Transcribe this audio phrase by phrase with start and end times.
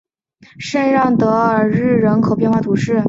[0.57, 2.93] 圣让德韦尔日人口变化图示